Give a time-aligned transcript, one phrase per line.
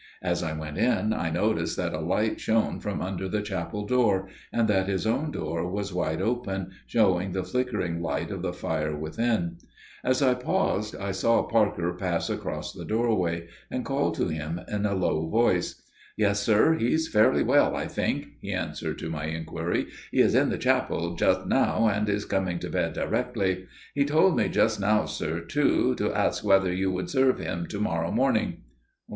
[0.23, 4.29] As I went in, I noticed that a light shone from under the chapel door,
[4.51, 8.97] and that his own door was wide open, showing the flickering light of the fire
[8.97, 9.59] within.
[10.03, 14.87] As I paused I saw Parker pass across the doorway, and called to him in
[14.87, 15.83] a low voice.
[16.17, 19.85] "Yes, sir; he's fairly well, I think," he answered to my inquiry.
[20.11, 23.67] "He is in the chapel just now, and is coming to bed directly.
[23.93, 27.79] He told me just now, sir, too, to ask whether you would serve him to
[27.79, 28.63] morrow morning."